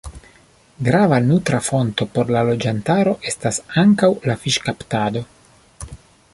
Grava 0.87 1.19
nutra 1.25 1.59
fonto 1.67 2.07
por 2.15 2.33
la 2.37 2.41
loĝantaro 2.49 3.15
estas 3.33 3.61
ankaŭ 3.85 4.09
la 4.31 4.41
fiŝkaptado. 4.47 5.27